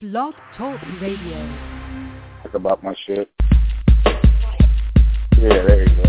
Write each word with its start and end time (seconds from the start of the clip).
Blog 0.00 0.32
Talk 0.56 0.80
Radio. 1.00 1.58
Talk 2.44 2.54
about 2.54 2.84
my 2.84 2.94
shit. 3.04 3.28
Yeah, 4.06 5.66
there 5.66 5.88
you 5.88 5.96
go. 5.96 6.08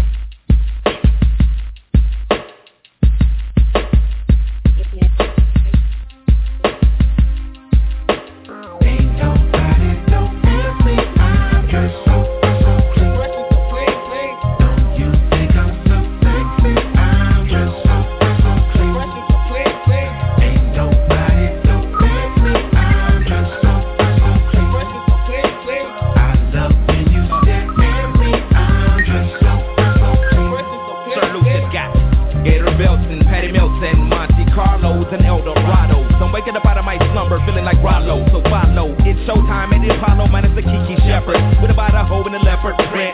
Slumber 37.20 37.44
feeling 37.44 37.68
like 37.68 37.84
Rollo. 37.84 38.24
So 38.32 38.40
follow, 38.48 38.96
it's 39.04 39.20
showtime 39.28 39.76
at 39.76 39.84
Apollo 39.84 40.32
minus 40.32 40.56
the 40.56 40.64
Kiki 40.64 40.96
Shepard. 41.04 41.36
With 41.60 41.68
about 41.68 41.92
a 41.92 42.08
hoe 42.08 42.24
and 42.24 42.32
a 42.32 42.40
leopard 42.40 42.80
print. 42.88 43.12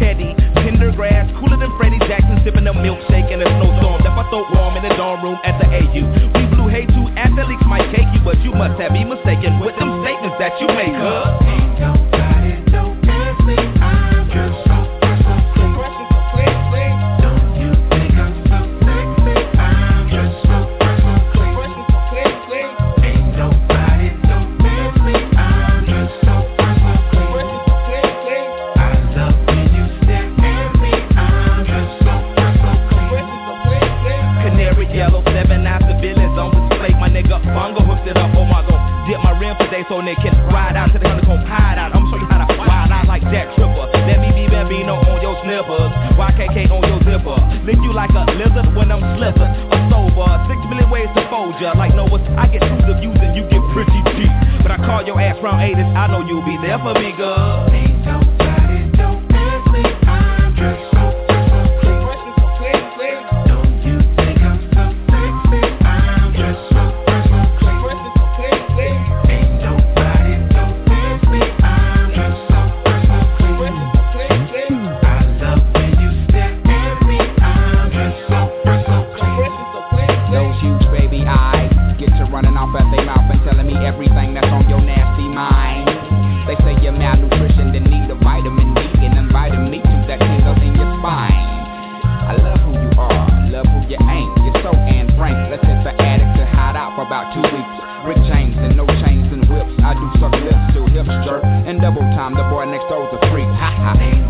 Teddy, 0.00 0.32
Pendergrass, 0.56 1.28
cooler 1.36 1.60
than 1.60 1.68
Freddie 1.76 2.00
Jackson, 2.08 2.40
sipping 2.48 2.64
a 2.64 2.72
milkshake 2.72 3.28
in 3.28 3.44
a 3.44 3.48
snowstorm. 3.60 4.00
Left 4.00 4.16
my 4.16 4.24
throat 4.32 4.48
warm 4.56 4.80
in 4.80 4.88
the 4.88 4.96
dorm 4.96 5.20
room 5.20 5.36
at 5.44 5.60
the 5.60 5.68
AU. 5.68 6.00
We 6.32 6.48
flew 6.56 6.72
hay 6.72 6.88
to 6.96 7.02
athletes 7.20 7.60
might 7.68 7.92
take 7.92 8.08
you, 8.16 8.24
but 8.24 8.40
you 8.40 8.56
must 8.56 8.80
have 8.80 8.96
me 8.96 9.04
mistaken 9.04 9.60
with 9.60 9.76
them 9.76 10.00
statements 10.00 10.40
that 10.40 10.56
you 10.56 10.72
make, 10.72 10.96
huh? 10.96 11.41
Bungo 37.72 37.88
hooked 37.88 38.04
it 38.04 38.16
up. 38.20 38.28
Oh 38.36 38.44
my 38.44 38.60
god, 38.68 38.80
dip 39.08 39.16
my 39.24 39.32
rim 39.40 39.56
today 39.56 39.80
so 39.88 40.04
they 40.04 40.12
can 40.20 40.36
ride 40.52 40.76
out 40.76 40.92
to 40.92 41.00
the 41.00 41.08
honeycomb 41.08 41.40
hide 41.48 41.80
out. 41.80 41.96
I'ma 41.96 42.04
show 42.12 42.20
you 42.20 42.28
how 42.28 42.44
to 42.44 42.52
wild 42.60 42.92
out 42.92 43.08
like 43.08 43.24
Jack 43.32 43.48
Tripper. 43.56 43.88
Let 43.96 44.20
me 44.20 44.28
be 44.36 44.44
Bambino 44.44 45.00
on 45.00 45.24
your 45.24 45.40
slippers. 45.40 45.88
YKK 46.20 46.68
on 46.68 46.84
your 46.84 47.00
zipper. 47.00 47.38
Lick 47.64 47.80
you 47.80 47.96
like 47.96 48.12
a 48.12 48.28
lizard 48.36 48.76
when 48.76 48.92
I'm 48.92 49.00
slipping. 49.16 49.48
A 49.72 49.78
sober, 49.88 50.28
six 50.52 50.60
million 50.68 50.92
ways 50.92 51.08
to 51.16 51.24
fold 51.32 51.56
ya. 51.64 51.72
Like 51.72 51.96
Noah, 51.96 52.20
I 52.36 52.44
get 52.52 52.60
through 52.60 52.84
the 52.84 53.00
views 53.00 53.16
and 53.24 53.32
you 53.32 53.48
get 53.48 53.64
pretty 53.72 54.00
deep. 54.20 54.34
But 54.60 54.76
I 54.76 54.78
call 54.84 55.00
your 55.08 55.16
ass 55.16 55.40
round 55.40 55.64
80s. 55.64 55.88
I 55.96 56.12
know 56.12 56.20
you'll 56.28 56.44
be 56.44 56.60
there 56.60 56.76
for 56.76 56.92
me, 56.92 57.16
girl. 57.16 58.21
Double 101.94 102.08
time. 102.16 102.34
The 102.34 102.42
boy 102.44 102.64
next 102.66 102.88
door's 102.88 103.12
a 103.12 103.30
freak. 103.30 103.46
Ha 103.46 103.70
ha. 103.76 104.21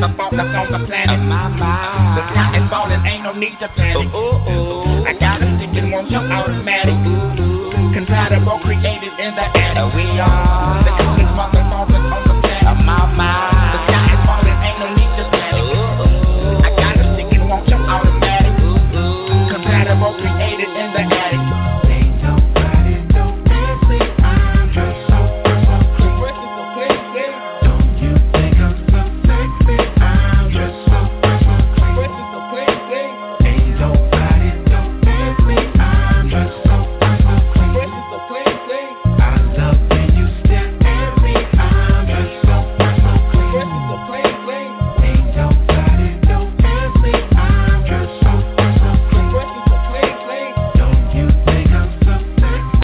The 0.00 0.08
coolest 0.16 0.34
motherfuckers 0.34 0.54
on 0.54 0.72
the 0.72 0.86
planet. 0.86 1.18
my, 1.24 1.48
my. 1.48 2.18
The 2.18 2.22
sky 2.30 2.58
is 2.58 2.70
falling, 2.70 3.02
ain't 3.06 3.22
no 3.24 3.32
need 3.32 3.58
to 3.60 3.68
panic. 3.76 4.08
Ooh, 4.14 4.38
ooh. 4.50 5.04
I 5.04 5.12
got 5.18 5.42
a 5.42 5.48
stick 5.58 5.74
and 5.74 5.92
want 5.92 6.10
your 6.10 6.24
automatic. 6.24 6.94
Ooh, 6.94 7.42
ooh. 7.42 7.94
Compatible 7.94 8.58
created 8.64 9.12
in 9.18 9.34
the 9.34 9.46
attic. 9.54 9.82
Uh, 9.82 9.90
we 9.94 10.06
are 10.18 10.83